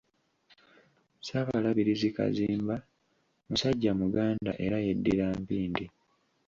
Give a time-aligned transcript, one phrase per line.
[1.17, 2.75] Ssaabalabirizi Kazimba
[3.49, 5.85] musajja Muganda era yeddira Mpindi.